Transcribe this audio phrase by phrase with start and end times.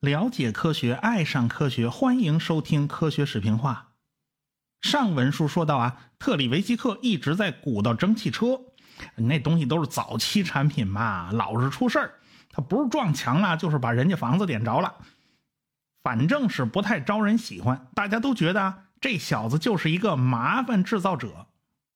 [0.00, 3.88] 了解科学，爱上科学，欢迎收听科学视频化。
[4.80, 8.60] 上文书说到啊，特里维希克一直在鼓捣蒸汽车，
[9.16, 12.14] 那东西都是早期产品嘛，老是出事儿。
[12.50, 14.94] 他不是撞墙了，就是把人家房子点着了，
[16.02, 17.88] 反正是不太招人喜欢。
[17.94, 21.48] 大家都觉得这小子就是一个麻烦制造者。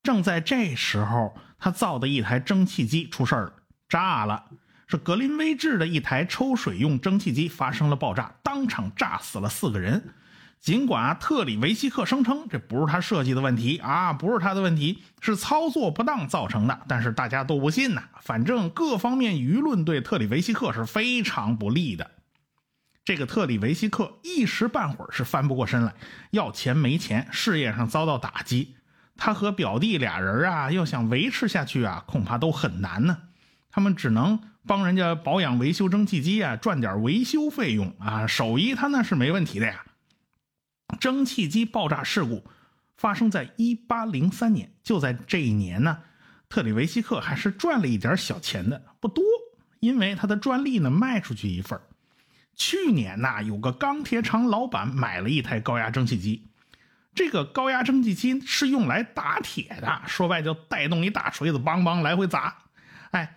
[0.02, 3.52] 正在这时候，他造的一台蒸汽机出事儿了，
[3.88, 4.44] 炸了。
[4.88, 10.12] 是格林威治的一台抽水用蒸汽机发生了爆炸，当场炸死了四个人。
[10.60, 16.82] 尽管啊，特里维希克声称这不是他设计的问题啊，不是他的问题，是操作不当造成的。
[16.86, 22.10] 但是大家都不信呐，反正各方面舆论对特里维希克是非常不利的。
[23.04, 25.94] 这个特里维希克一时半会儿是翻不过身来，
[26.30, 28.76] 要钱没钱，事业上遭到打击，
[29.24, 33.16] 他和表弟俩人啊，要想维持下去啊，恐怕都很难呢。
[33.70, 34.40] 他们只能。
[34.64, 39.84] 帮人家保养维修蒸汽机啊，赚点维修费用啊，手艺他那是没问题的呀。
[41.00, 42.44] 蒸汽机爆炸事故
[42.96, 45.98] 发生在一八零三年，就在这一年呢，
[46.48, 49.24] 特里维希克还是赚了一点小钱的，不多，
[49.80, 51.80] 因为他的专利呢卖出去一份
[52.54, 56.46] 去年呐，有个钢铁厂老板买了一台高压蒸汽机，
[57.14, 62.56] 这个高压蒸汽机是用来打铁的，说白就带动一大锤子，梆梆来回砸，
[63.10, 63.36] 哎。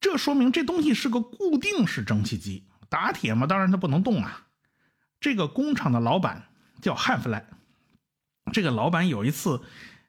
[0.00, 4.48] 这说明这东西是个固定式蒸汽机，打铁嘛，当然它不能动啊。
[5.20, 6.48] 这个工厂的老板
[6.80, 7.46] 叫汉弗莱，
[8.52, 9.62] 这个老板有一次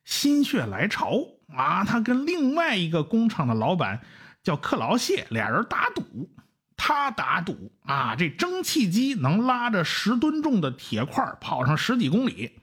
[0.04, 1.20] 心血来潮
[1.56, 4.02] 啊，他跟另外一个工厂的老板
[4.42, 6.28] 叫克劳谢，俩人打赌，
[6.76, 12.63] 他打赌啊，这蒸汽机能拉着十吨重的铁块跑上十几公里，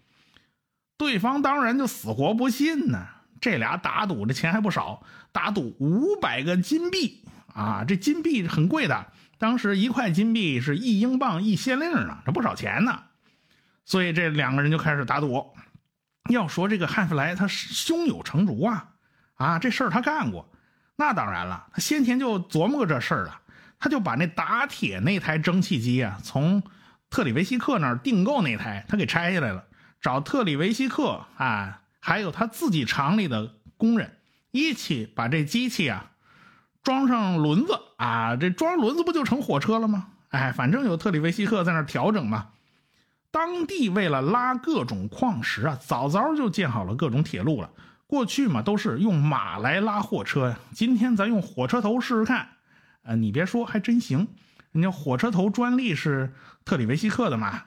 [1.00, 3.06] 对方当然就死活不信呢。
[3.40, 7.82] 这俩打赌的钱还不少，打赌五百个金币啊！
[7.88, 9.06] 这金币很贵的，
[9.38, 13.04] 当时一块金币是一英镑一先令呢，这不少钱呢。
[13.86, 15.54] 所以这两个人就开始打赌。
[16.28, 18.90] 要说这个汉弗莱他胸有成竹啊，
[19.36, 20.52] 啊，这事儿他干过。
[20.96, 23.40] 那当然了，他先前就琢磨过这事儿了，
[23.78, 26.62] 他就把那打铁那台蒸汽机啊，从
[27.08, 29.64] 特里维西克那儿订购那台，他给拆下来了，
[30.00, 31.82] 找特里维希克啊。
[32.02, 34.16] 还有他自己厂里的工人
[34.52, 36.12] 一起把这机器啊
[36.82, 40.08] 装上轮子啊，这装轮子不就成火车了吗？
[40.30, 42.52] 哎，反正有特里维希克在那调整嘛。
[43.30, 47.70] 当地为了拉各种矿石啊，早早就建好了各种铁路了。
[48.06, 52.48] 过去嘛都是用马来拉货车呀，今天咱用火车头试试看。
[53.02, 54.26] 呃，你别说，还真行。
[54.72, 56.32] 人家火车头专利是
[56.64, 57.64] 特里维希克的嘛，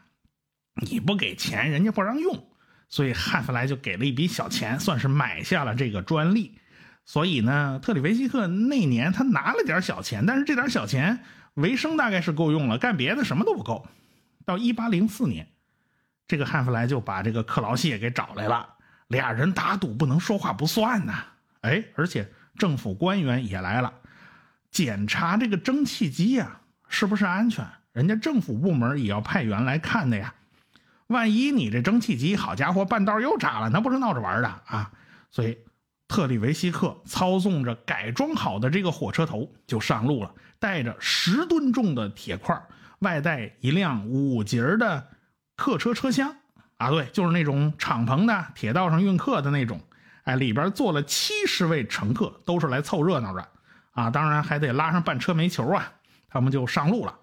[0.75, 2.47] 你不给钱，人家不让用。
[2.89, 6.59] 所以汉弗莱就给了一笔小钱，算是买下了这个专利。
[7.05, 11.19] 所以呢，特里维希克那年他拿了点小钱，但是这点小钱
[11.55, 13.87] 维生大概是够用了，干别的什么都不够。
[14.45, 15.47] 到一八零四年，
[16.27, 18.69] 这个汉弗莱就把这个克劳谢给找来了，
[19.07, 21.25] 俩人打赌不能说话不算呐。
[21.61, 23.93] 哎，而且政府官员也来了，
[24.69, 30.33] 检查这个蒸汽机呀是不是安全，人家政府部门也要派员来看的呀。
[31.13, 34.91] 万一你这蒸汽机，好家伙，半道又炸了，那不是闹着玩的啊！
[35.31, 35.57] 所以，
[36.09, 42.61] 特里维希克操纵着改装好的这个火车头就上路了，带着十吨重的铁块，
[42.99, 45.07] 外带一辆五节的
[45.55, 46.35] 客车车厢
[46.77, 49.79] 啊，对，就是那种敞篷的铁道上运客的那种。
[50.25, 53.47] 哎，里边坐了七十位乘客，都是来凑热闹的
[53.91, 54.09] 啊！
[54.09, 55.91] 当然还得拉上半车煤球啊，
[56.29, 57.13] 他们就上路了。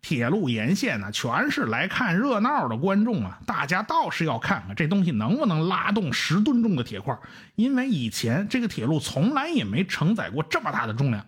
[0.00, 3.40] 铁路沿线呢，全是来看热闹的观众啊！
[3.44, 7.18] 大家倒是要看看这东西能不能拉动十吨重的铁块，
[7.56, 11.26] 因为以前这个铁路从来也没承载过这么大的重量。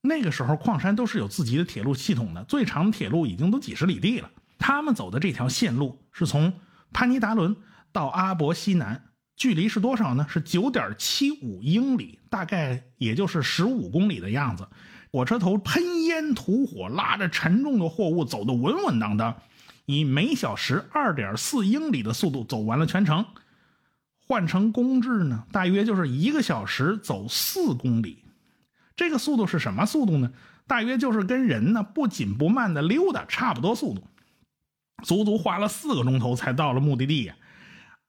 [0.00, 4.30] 那个时候，矿山都是有自己的铁路系统的，最长的铁路已经都几十里地了。
[4.58, 6.52] 他们走的这条线路是从
[6.92, 7.56] 潘尼达伦
[7.90, 9.02] 到阿伯西南，
[9.36, 10.26] 距离是多少呢？
[10.28, 14.68] 是九点七五英里，大概也就是十五公里的样子。
[15.14, 19.36] 火车头喷烟吐火，拉着沉重的货物走得稳稳当当，
[19.86, 23.24] 以每小时二点四英里的速度走完了全程。
[24.26, 28.24] 换成公制呢，大约就是一个小时走四公里。
[28.96, 30.32] 这个速度是什么速度呢？
[30.66, 34.02] 大约就是跟人呢不紧不慢的溜达差不多速度。
[35.04, 37.36] 足足花了四个钟头才到了目的地呀。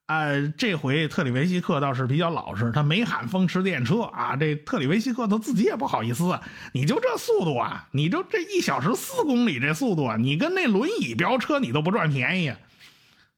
[0.08, 4.36] 呃这回特里维希克倒是比较老实，他没喊风驰电掣啊。
[4.36, 6.40] 这特里维希克他自己也不好意思，
[6.74, 12.54] 你就这速度啊，你就这一小时四公里这速度啊，你跟那轮椅飙车你都不赚便宜。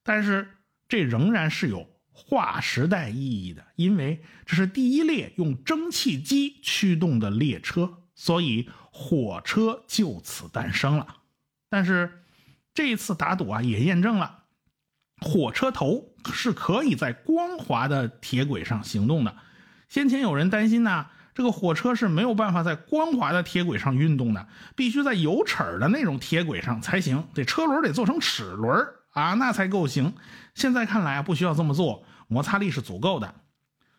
[0.02, 0.56] 但是
[0.88, 11.16] 这仍然是有划时代意义的，因为这是第一列用蒸汽机驱动的列车，所以火车就此诞生了。
[11.70, 12.24] 但是
[12.74, 14.44] 这一次打赌啊，也验证了
[15.20, 19.34] 火车头是可以在光滑的铁轨上行动的。
[19.88, 21.06] 先前有人担心呢。
[21.34, 27.28] 这个火车是没有办法在光滑的铁轨上运动的，必须在有齿的那种铁轨上才行。
[27.32, 30.12] 这车轮得做成齿轮啊，那才够行。
[30.56, 33.32] 现在看来不需要这么做，摩擦力是足够的。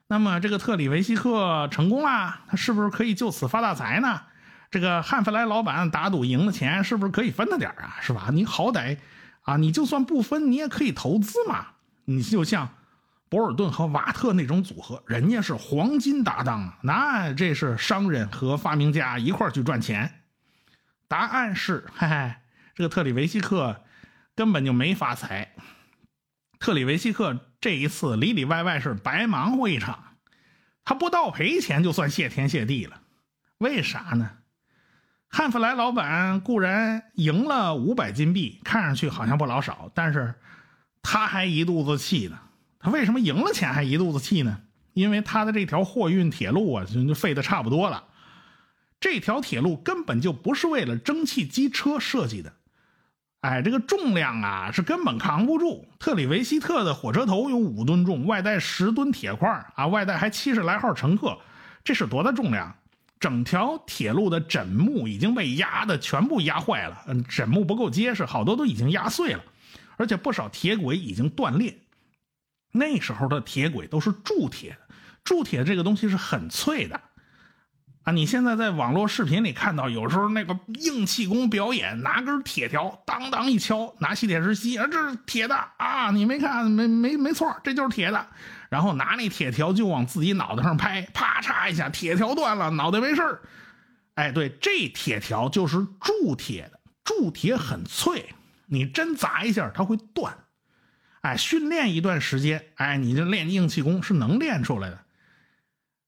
[0.10, 4.20] 那么这个特里维希克成功啦，他是不是可以就此发大财呢？
[4.70, 7.96] 这个汉弗莱老板打赌赢的钱是不是可以分他点啊？
[8.02, 8.32] 是吧？
[8.34, 8.98] 你好歹
[9.44, 11.68] 啊，你就算不分，你也可以投资嘛。
[12.10, 12.70] 你就像。
[13.32, 16.80] 博尔顿和瓦特那种组合，人家是黄金搭档啊！
[16.82, 20.24] 那这是商人和发明家一块去赚钱。
[21.08, 22.34] 答案是，嘿嘿，
[22.74, 23.84] 这个特里维希克
[24.36, 25.54] 根本就没发财。
[26.58, 30.16] 特里维希克这一次里里外外是白忙活一场，
[30.84, 33.00] 他不倒赔钱就算谢天谢地了。
[33.60, 34.32] 为啥呢？
[35.28, 40.34] 汉弗莱老板固然赢了五百金币，看上去好像不老少，但是
[41.02, 42.40] 他还一肚子气呢。
[42.80, 44.60] 他为什么赢了钱还一肚子气呢？
[44.94, 48.06] 因为他的这条货运铁路啊，就废的差不多了。
[49.00, 52.54] 这条铁路根本就不是为了蒸汽机车设计的，
[53.42, 55.88] 哎，这个重量啊是根本扛不住。
[56.00, 61.38] 特里维希特的火车头有五吨重，外带十吨铁块啊，外带还七十来号乘客，
[61.84, 62.76] 这是多大重量？
[63.22, 69.44] 整条铁路的枕木已经被压的全部压坏了，嗯，枕木不够结实，好多都已经压碎了，
[70.00, 71.78] 而且不少铁轨已经断裂。
[72.72, 77.02] 那时候的铁轨都是铸铁的，铸铁这个东西是很脆的，
[78.04, 88.28] 啊，你现在在网络视频里看到，有时候那个硬气功表演，拿根铁条当当一敲，拿吸铁石吸，啊，这是铁的啊，你没看，没没没错，这就是铁的，
[88.70, 93.42] 然后拿那铁条就往自己脑袋上拍，啪嚓一下，铁条断了，脑袋没事
[94.14, 98.30] 哎，对，这铁条就是铸铁的，铸铁很脆，
[98.70, 100.38] 你针砸一下它会断。
[101.22, 105.00] 哎，训练一段时间，哎，你就练硬气功是能练出来的。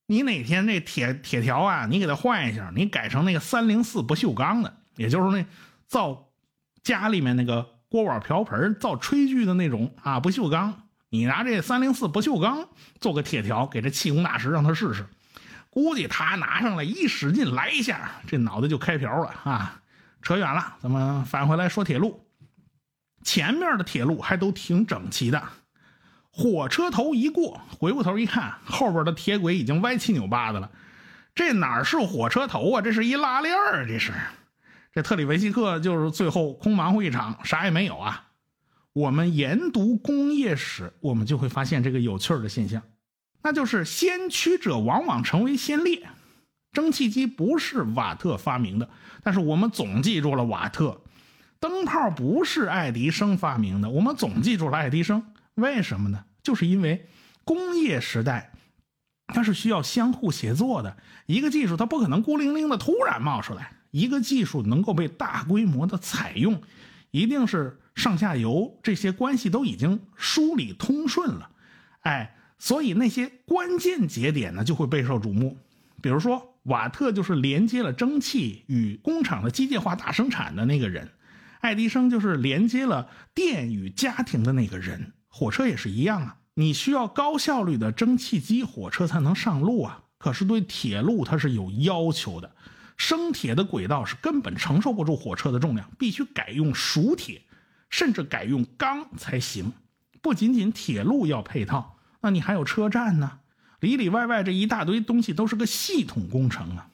[0.05, 5.45] 你哪天这铁铁条啊，你给它换一下，你改成那个三零四不锈钢的，也就是那
[5.87, 6.29] 造
[6.83, 10.83] 家里面那个锅碗瓢盆造炊具的那种啊不锈钢。
[11.09, 12.69] 你拿这三零四不锈钢
[13.01, 15.05] 做个铁条，给这气功大师让他试试，
[15.69, 19.81] 估计他拿上来一使劲来一下，这脑袋就开瓢了啊！
[20.21, 22.25] 扯远了，咱们返回来说铁路。
[23.23, 25.43] 前面的铁路还都挺整齐的，
[26.31, 30.69] 火车头一过，回过头一看，后边的铁轨已经歪七扭八的了。
[31.33, 32.81] 这哪是火车头啊？
[32.81, 33.87] 这是一拉链儿！
[33.87, 34.11] 这是，
[34.93, 38.27] 这特里维希克就是最后空忙活一场，啥也没有啊。
[38.93, 42.81] 我们研读工业史，我们就会发现这个有趣的现象，
[43.43, 46.07] 那就是先驱者往往成为先烈。
[46.73, 48.89] 蒸汽机不是瓦特发明的，
[49.23, 51.01] 但是我们总记住了瓦特。
[51.61, 55.23] 灯泡不是爱迪生发明的，我们总记住了爱迪生，
[55.53, 56.25] 为什么呢？
[56.41, 57.07] 就是因为
[57.43, 58.51] 工业时代，
[59.27, 60.97] 它是需要相互协作的。
[61.27, 66.63] 一个技术它不可能孤零零的突然冒出来，一个技术能够被大规模的采用，
[67.11, 71.51] 一定是上下游这些关系都已经梳理通顺了。
[71.99, 75.59] 哎，所以那些关键节点呢就会备受瞩目。
[76.01, 81.07] 比如说，瓦特就是连接了蒸汽与工厂的机械化大生产的那个人。
[81.61, 86.37] 爱迪生就是连接了电与家庭的那个人，火车也是一样啊。
[86.55, 90.03] 你需要高效率的蒸汽机，火车才能上路啊。
[90.17, 92.51] 可是对铁路它是有要求的，
[92.97, 97.41] 生铁的轨道是根本承受不住火车的重量，必须改用熟铁，
[97.89, 99.71] 甚至改用钢才行。
[100.21, 103.39] 不仅仅铁路要配套，那你还有车站呢，
[103.79, 106.87] 里里外外这一大堆东西都是个系统工程啊。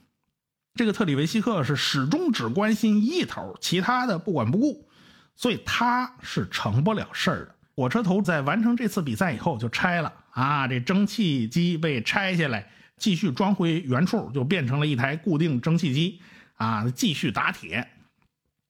[0.78, 4.88] 这个特里维希克是始终只关心一头，其他的不管不顾，
[5.36, 7.56] 所以他是成不了事儿的。
[7.76, 16.22] 火车头在完成这次比赛以后就拆了啊，这蒸汽机被拆下来，继续装回原处，就变成了一台固定蒸汽机
[16.56, 17.88] 啊，继续打铁。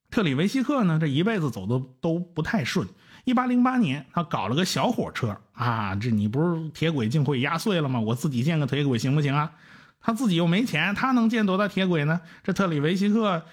[0.10, 2.88] 特里维希克呢，这一辈子走的都不太顺。
[3.26, 8.00] 一八零八年，他搞了个小火车啊，这你不是铁轨竟会压碎了吗？
[8.00, 9.52] 我自己建个铁轨行不行啊？
[10.00, 12.22] 他自己又没钱，他能建多大铁轨呢？
[12.44, 13.44] 这特里维希克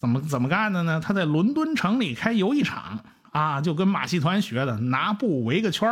[0.00, 1.00] 怎么怎么干的呢？
[1.00, 2.98] 他在伦敦城里开游艺场
[3.30, 5.88] 啊，就跟马戏团学的，拿布围个圈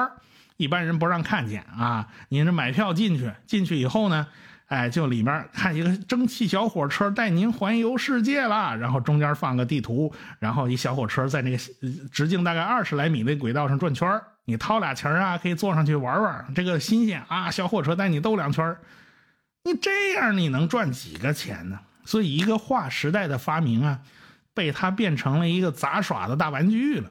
[0.57, 2.09] 一般人不让看见啊。
[2.29, 4.27] 您这买票进去，进去以后呢，
[4.67, 11.59] 哎，就里面看一个蒸汽小火车带您环游世界了，然后中间放个地图，然后一小火车在那个
[12.11, 18.77] 直径大概二十来米的轨道上转圈你掏俩钱啊，可以坐上去玩玩，这个新鲜啊，小火车带你兜两圈
[19.65, 21.79] 你这样你能赚几个钱呢？
[22.05, 24.01] 所以一个划时代的发明啊，
[24.55, 27.11] 被他变成了一个杂耍的大玩具了。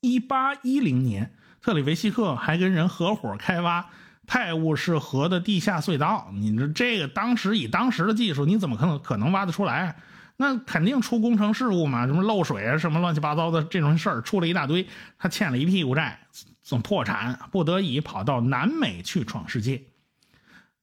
[0.00, 3.86] 一八一零年，特里维西克还跟人合伙开挖
[4.26, 6.30] 泰晤士河的地下隧道。
[6.34, 9.96] 你说这个当时以当时的技术，你怎么可能可能挖得出来？
[10.36, 14.86] 那肯定出工程事故嘛，什么漏水啊，什么乱七八糟的这种事儿出了一大堆，
[15.18, 16.20] 他欠了一屁股债，
[16.62, 19.82] 总破产，不得已跑到南美去闯世界。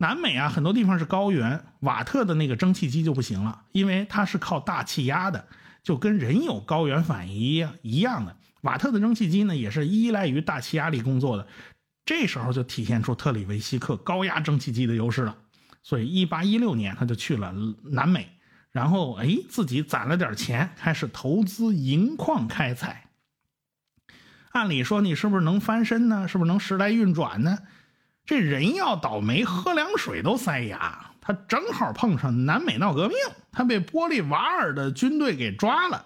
[0.03, 5.47] 南美啊，很多地方是高原，瓦特的那个蒸汽机就不行了，因为它是靠大气压的，
[5.81, 8.35] 就跟人有高原反应一样一样的。
[8.63, 11.47] 瓦特的蒸汽机呢，也是依赖于大气压力工作的，
[12.05, 15.37] 这时候就体现出特里维西克高压蒸汽机的优势了。
[15.83, 18.29] 所以，一八一六年他就去了南美。
[18.73, 23.09] 然后，哎，自己攒了点钱，开始投资银矿开采。
[24.51, 26.27] 按理说，你是不是能翻身呢？
[26.27, 27.59] 是不是能时来运转呢？
[28.25, 31.11] 这人要倒霉，喝凉水都塞牙。
[31.19, 33.17] 他正好碰上南美闹革命，
[33.51, 36.05] 他被玻利瓦尔的军队给抓了，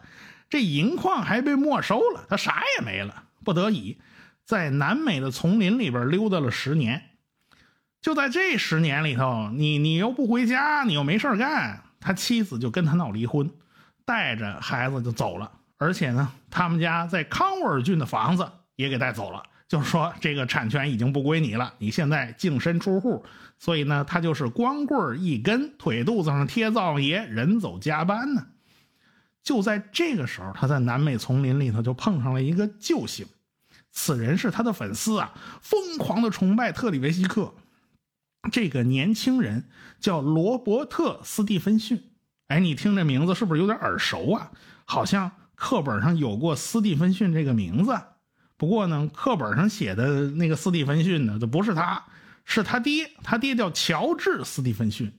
[0.49, 3.23] 这银矿还被没收了，他啥也没了。
[3.43, 3.97] 不得已，
[4.45, 7.01] 在南美的丛林里边溜达了十年。
[7.99, 11.81] 就在这十年里头，你你又不回家，你又没事干。
[11.99, 13.49] 他妻子就跟他闹离婚，
[14.05, 23.25] 带着孩子就走了，而且呢，他们家在康沃尔郡的房子也给带走了，就是说这个产权已经不归你了，你现在净身出户，
[23.59, 28.47] 所以呢，他就是光棍一根，腿肚子上贴灶爷，人走加班呢。
[29.43, 33.25] 就在这个时候，他在南美丛林里头就碰上了一个救星，
[33.91, 37.53] 此人是他的粉丝啊，疯狂的崇拜特里维西克。
[38.51, 39.65] 这个年轻人
[39.99, 42.01] 叫罗伯特·斯蒂芬逊，
[42.47, 44.51] 哎，你听这名字是不是有点耳熟啊？
[44.85, 47.97] 好像课本上有过斯蒂芬逊这个名字。
[48.57, 52.03] 不过呢，课本上写的那个斯蒂芬逊呢，这不是他，
[52.43, 53.11] 是他爹。
[53.23, 55.11] 他爹叫乔治·斯蒂芬逊。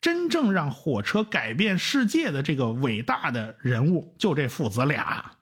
[0.00, 5.32] 真正让火车改变世界的这个伟大的人物，就这父子俩。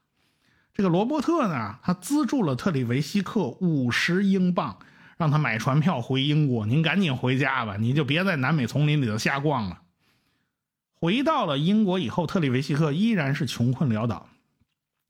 [0.73, 4.79] 这个罗伯特呢，他资助了特里维西克五十英镑。
[5.17, 9.83] 让他买船票回英国，您赶紧回家吧，你就别在南美丛林里头瞎逛了。
[10.93, 14.29] 回到了英国以后，特里维西克依然是穷困潦倒。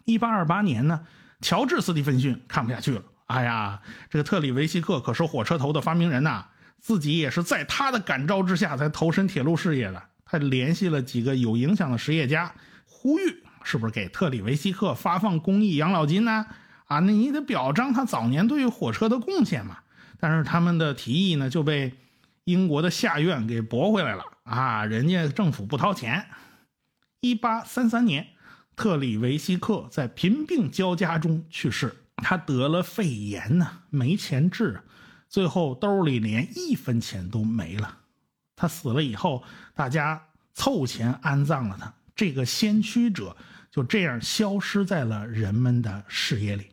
[0.05, 1.07] 一八二八年呢，
[1.45, 6.47] 乔治·斯蒂芬逊看不下去了，哎呀，这个特里维西克可是火车头的发明人呐，
[6.81, 10.03] 自己也是在他的感召之下才投身铁路事业的。
[10.25, 12.55] 他联系了几个有影响的实业家，
[12.87, 16.47] 呼吁是不是给特里维西克发放公益养老金呢？
[16.87, 19.81] 啊，那你得表彰他早年对于火车的贡献嘛。
[20.19, 21.93] 但是他们的提议呢就被
[22.45, 24.87] 英国的下院给驳回来了啊！
[24.87, 26.25] 人家政府不掏钱。
[27.21, 28.29] 一八三三年，
[28.77, 34.81] 特里维西克在贫病交加中去世，他得了肺炎呢，没钱治，
[35.29, 37.99] 最后兜里连一分钱都没了。
[38.57, 39.43] 他死了以后，
[39.75, 40.23] 大家
[40.55, 41.93] 凑钱安葬了他。
[42.15, 43.37] 这个先驱者
[43.71, 46.67] 就这样消失在了人们的视野里。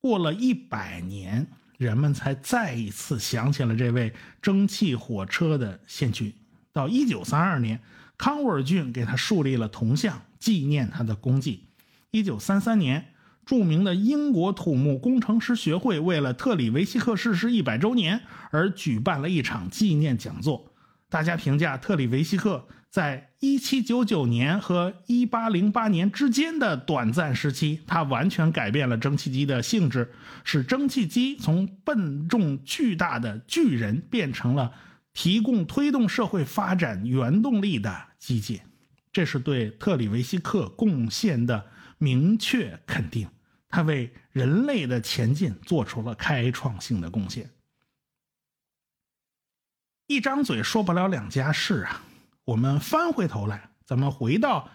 [0.00, 1.46] 过了一百年。
[1.76, 6.32] 人们才再一次想起了这位蒸汽火车的先驱。
[6.72, 7.80] 到一九三二年，
[8.16, 11.68] 康沃尔郡给他树立了铜像，纪念他的功绩。
[12.10, 13.06] 一九三三年，
[13.46, 18.20] 著名的英国土木工程师学会为了特里维西克逝世一百周年
[18.50, 20.70] 而举办了一场纪念讲座。
[21.08, 22.68] 大家评价特里维西克。
[22.90, 30.12] 在一七九九年和一八零八年之间的短暂时期，他完全改变了蒸汽机的性质，
[30.44, 34.70] 使蒸汽机从笨重巨大的巨人变成了
[35.12, 38.60] 提供推动社会发展原动力的机械。
[39.14, 43.28] 这是对特里维西克贡献的明确肯定，
[43.68, 47.48] 他为人类的前进做出了开创性的贡献。
[50.08, 52.02] 一张嘴说不了两家事啊。
[52.44, 54.68] 我们翻回头来，咱们回到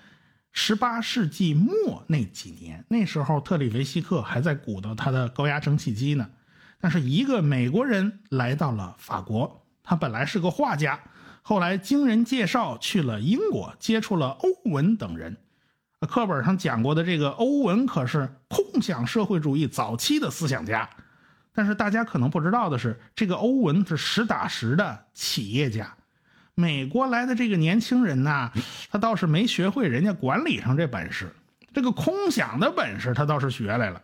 [0.54, 6.28] 十八世纪末那几年，那时候特里维西克还在鼓捣他的高压蒸汽机呢。
[6.80, 11.00] 但是一个美国人来到了法国，他本来是个画家，
[11.42, 15.36] 后来经人介绍去了英国，接触了欧文等人。
[16.08, 20.90] 课本上讲过的这个欧文可是空想社会主义早期的思想家，
[21.54, 25.94] 但是大家可能不知道的是，这个欧文是实打实的企业家。
[26.56, 28.52] 美国来的这个年轻人呐，
[28.90, 31.34] 他倒是没学会人家管理上这本事，
[31.74, 34.02] 这个空想的本事他倒是学来了。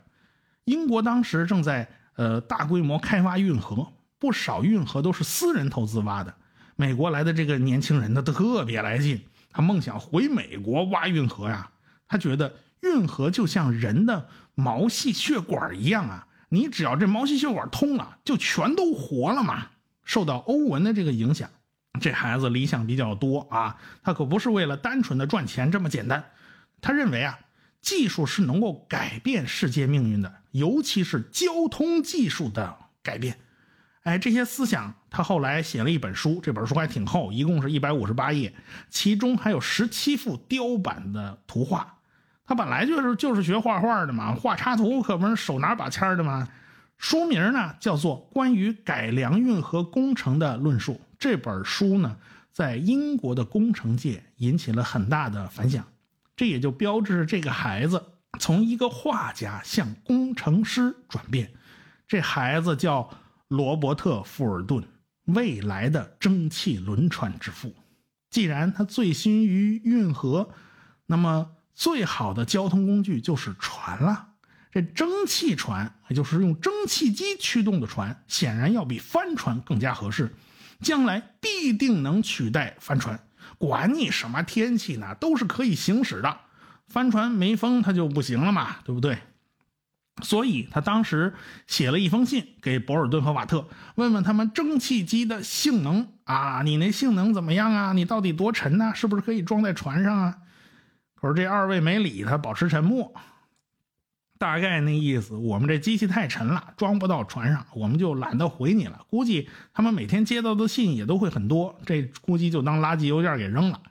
[0.65, 3.87] 英国当时正在呃大规模开发运河，
[4.19, 6.33] 不少运河都是私人投资挖的。
[6.75, 11.71] 美国来的这个年轻人他特别来劲，他梦想回美国挖运河呀。
[12.07, 19.67] 他觉得运河就像人的毛细血管一样啊，你只要这毛细血管通了，就全都活了嘛。
[20.03, 21.49] 受到欧文的这个影响，
[21.99, 23.77] 这孩子理想比较多啊。
[24.03, 26.23] 他可不是为了单纯的赚钱这么简单。
[26.81, 27.39] 他认为啊，
[27.81, 33.39] 技术是能够改变世界命运的，尤其是交通技术的改变。
[34.05, 38.53] 哎，这些思想，他后来写了一本书，这本书还挺厚，一共是一百五十八页，
[38.87, 41.97] 其中还有十七幅雕版的图画。
[42.45, 46.47] 他本来就是就是学画画的嘛，画插图可不是手拿把掐的嘛。
[46.99, 50.93] 书名呢叫做《关于改良运河工程的论述》。
[51.17, 52.15] 这本书呢，
[52.51, 55.83] 在英国的工程界引起了很大的反响，
[56.35, 58.03] 这也就标志着这个孩子
[58.37, 61.51] 从一个画家向工程师转变。
[62.07, 63.09] 这孩子叫。
[63.47, 64.83] 罗伯特·富尔顿，
[65.25, 67.73] 未来的蒸汽轮船之父。
[68.29, 70.49] 既然他醉心于运河，
[71.05, 74.29] 那么最好的交通工具就是船了。
[74.71, 80.35] 这蒸汽船，也就是用蒸汽机驱动的船，显然要比帆船更加合适。
[80.81, 83.17] 将来必定能取代帆船。
[83.57, 86.39] 管你什么天气呢，都是可以行驶的。
[86.87, 89.17] 帆船没风，它就不行了嘛，对不对？
[90.23, 91.33] 所以他当时
[91.67, 97.91] 写了一封信给博尔顿和瓦特，问问他们蒸汽机的性能啊，你那性能怎么样啊？
[97.93, 98.93] 你到底多沉呢？
[98.95, 100.37] 是不是可以装在船上啊？
[101.15, 103.13] 可是这二位没理他，保持沉默。
[104.37, 109.01] 大概那意思，我们这机器太沉了，装不到船上，我们就懒得回你了。
[109.09, 113.81] 估计他们每天接到的信也都会很多，这估计就当垃圾邮件给扔了。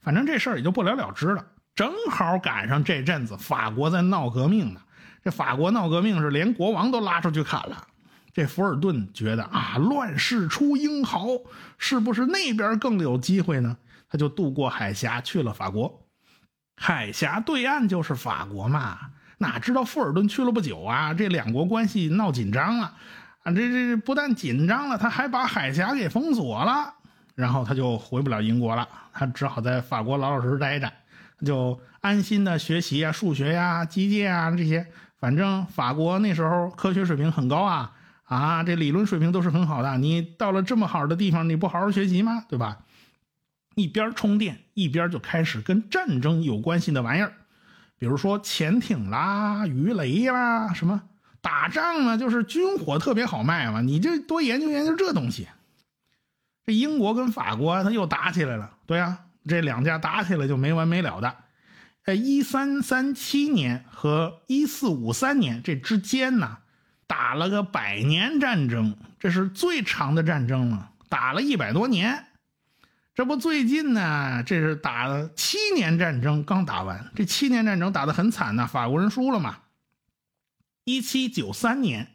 [0.00, 1.46] 反正这事儿也就不了了之了。
[1.74, 4.80] 正好赶上这阵子法国在闹革命呢。
[5.24, 7.86] 这法国闹革命是连国王都拉出去砍了，
[8.32, 11.28] 这福尔顿觉得啊，乱世出英豪，
[11.78, 13.76] 是不是那边更有机会呢？
[14.08, 16.02] 他就渡过海峡去了法国，
[16.76, 18.98] 海峡对岸就是法国嘛。
[19.38, 22.94] 哪知道富尔顿去了不久啊，这两国关系闹紧张了，
[23.44, 26.94] 啊，这这不但紧张了，他还把海峡给封锁了，
[27.34, 30.92] 然后他就回不了英国了，他只好在法国老老实实待着，
[31.44, 34.86] 就安心的学习啊，数学呀、机械啊这些。
[35.22, 37.92] 反正法国那时候科学水平很高啊，
[38.24, 39.96] 啊，这理论水平都是很好的。
[39.98, 42.44] 你到了这么好的地方，你不好好学习吗？
[42.48, 42.78] 对吧？
[43.76, 47.34] 一边充电，一边就开始跟战争有关系的玩意儿，
[48.00, 51.00] 比如说潜艇啦、鱼雷啦，什么
[51.40, 53.80] 打仗呢，就是军火特别好卖嘛。
[53.80, 55.46] 你就多研究研究这东西。
[56.66, 61.32] 这英国跟法国他又打起来了，对呀，这两家打起来就没完没了的。
[62.04, 66.58] 在一三三七年和一四五三年这之间呢，
[67.06, 72.26] 打了个百年战争，这是最长的战争了，打了一百多年。
[73.14, 77.12] 这不最近呢，这是打了七年战争，刚打完。
[77.14, 79.58] 这七年战争打得很惨呐，法国人输了嘛。
[80.84, 82.08] 一七九三年，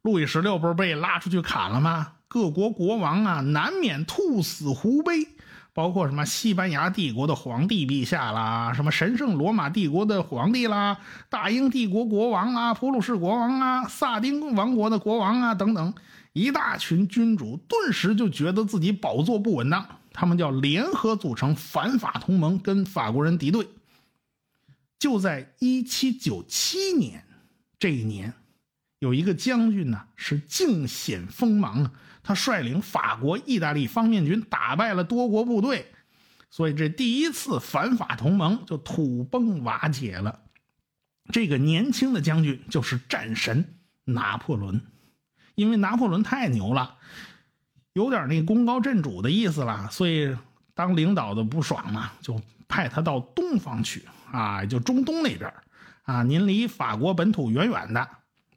[0.00, 2.14] 路易十六不是被拉出去砍了吗？
[2.28, 5.28] 各国国王啊，难免兔死狐悲。
[5.76, 15.92] 包括什么西班牙帝国的皇帝陛下啦，什么神圣罗马帝国的皇帝啦，大英帝国国王啊，普鲁士国王啊，萨丁王国的国王啊等等，
[16.32, 23.68] 一大群君主顿时就觉得自己宝座不稳当，他们叫联合组成反法同盟，跟法国人敌对。
[24.98, 27.22] 就在一七九七年
[27.78, 28.32] 这一年，
[29.06, 31.92] 有一个将军呢是尽显锋芒啊。
[32.28, 35.92] 他率领法国、意大利方面军打败了多国部队，
[36.50, 40.40] 所以这第一次反法同盟就土崩瓦解了。
[41.30, 44.80] 这个年轻的将军就是战神拿破仑，
[45.54, 46.96] 因为拿破仑太牛了，
[47.92, 50.36] 有点那功高震主的意思了，所以
[50.74, 55.54] 当领导的不爽嘛，就派他到东方去啊，就中东那边
[56.02, 58.08] 啊，您离法国本土远远的，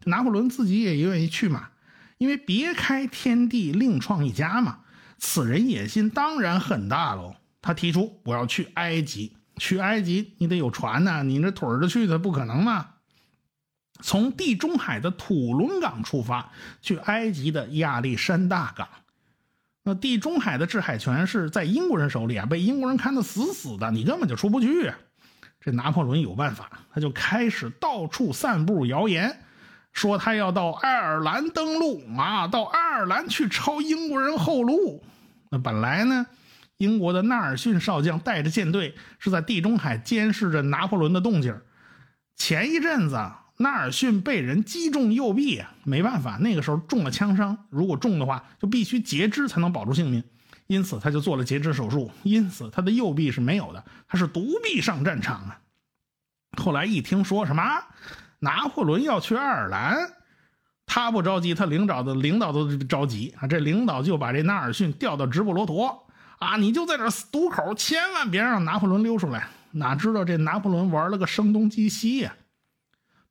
[0.06, 1.70] 拿破仑自己也愿意去嘛。
[2.18, 4.80] 因为别开天地，另创一家嘛。
[5.18, 7.36] 此人野心当然很大喽。
[7.62, 12.88] 他提出我要去埃及，去埃及你得有船呐，你这腿着去的不可能嘛。
[14.02, 18.88] 从地中海的土伦港出发，去埃及的亚历山大港。
[19.84, 24.92] 那地中海的制海权是在英国人手里啊，被英国人看得死死的，你根本就出不去。
[25.62, 29.42] 这拿破仑有办法，他就开始到处散布谣言。
[29.92, 35.04] 说他要到爱尔兰登陆啊，到爱尔兰去抄英国人后路。
[35.50, 36.26] 那本来呢，
[36.78, 41.60] 英国的纳尔逊少将带着舰队是在地中海监视着拿破仑的动静。
[42.36, 50.24] 前一阵子纳尔逊被人击中右臂，没办法，那个时候中了枪伤，如果中的话就必须截肢才能保住性命，
[50.68, 55.60] 因此他就做了截肢手术，因此他的右臂是没有的，他是独臂上战场啊。
[56.58, 57.64] 后来一听说什么？
[58.40, 59.98] 拿破仑要去爱尔兰，
[60.86, 63.48] 他不着急，他领导的领导都着急啊！
[63.48, 66.08] 这领导就把这纳尔逊调到直布罗陀
[66.40, 69.48] 啊，你就在这堵口，千万别让拿破仑溜出来。
[69.72, 72.34] 哪知道这拿破仑玩了个声东击西呀！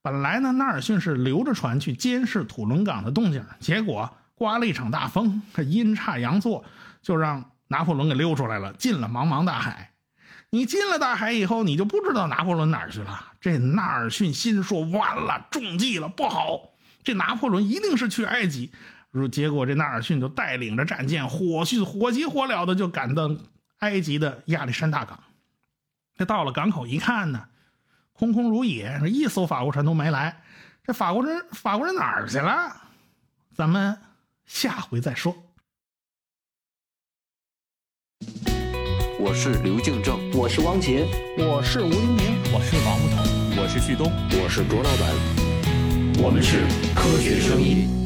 [0.02, 6.64] 本来呢，纳尔逊是留着船去监视土伦港的动静，结果刮了一场大风，阴差阳错
[7.02, 9.87] 就让拿破仑给溜出来了，进了茫茫大海。
[10.50, 13.32] 你进了大海以后，你就不知道拿破仑哪儿去了。
[13.40, 16.70] 这纳尔逊心说：完了，中计了，不好！
[17.04, 18.72] 这拿破仑一定是去埃及，
[19.10, 23.30] 如结果这纳尔逊就带领着战舰火迅火急火燎的就赶到
[23.78, 25.20] 埃及的亚历山大港。
[26.16, 27.44] 这到了港口一看呢，
[28.12, 30.42] 空空如也，一艘法国船都没来。
[30.84, 32.74] 这法国人法国人哪儿去了？
[33.54, 33.98] 咱们
[34.46, 35.36] 下回再说。
[39.20, 41.04] 我是刘敬正，我是汪杰，
[41.36, 46.22] 我是吴英明，我是王木头，我是旭东，我是卓老板。
[46.22, 46.58] 我们是
[46.94, 47.97] 科学声音。